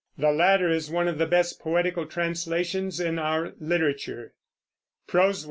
[0.17, 4.33] The latter is one of the best poetical translations in our literature.